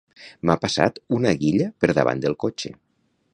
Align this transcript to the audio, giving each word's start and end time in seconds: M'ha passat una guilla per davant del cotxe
M'ha 0.49 0.53
passat 0.63 0.97
una 1.17 1.33
guilla 1.43 1.67
per 1.85 1.91
davant 1.99 2.25
del 2.25 2.37
cotxe 2.47 2.73